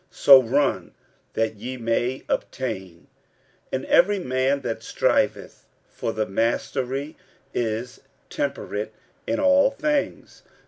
So 0.09 0.41
run, 0.41 0.95
that 1.33 1.57
ye 1.57 1.77
may 1.77 2.23
obtain. 2.27 3.05
46:009:025 3.71 3.73
And 3.73 3.85
every 3.85 4.17
man 4.17 4.61
that 4.61 4.81
striveth 4.81 5.67
for 5.89 6.11
the 6.11 6.25
mastery 6.25 7.15
is 7.53 7.99
temperate 8.27 8.95
in 9.27 9.39
all 9.39 9.69
things. 9.69 10.41